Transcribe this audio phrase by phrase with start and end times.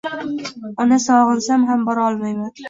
[0.85, 2.51] Ona, sog’insam ham bora olmayman